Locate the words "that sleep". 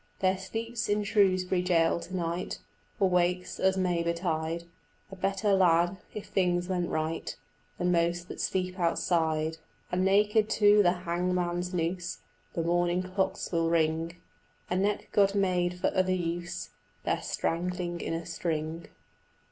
8.27-8.79